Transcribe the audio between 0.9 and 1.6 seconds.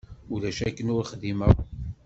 ur xdimeɣ.